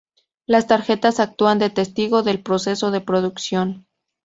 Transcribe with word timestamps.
Las 0.47 0.65
tarjetas 0.65 1.19
actúan 1.19 1.59
de 1.59 1.69
testigo 1.69 2.23
del 2.23 2.41
proceso 2.41 2.89
de 2.89 3.01
producción. 3.01 3.85